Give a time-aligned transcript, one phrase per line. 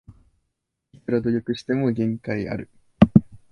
[0.93, 2.71] いくら努力しても限界ある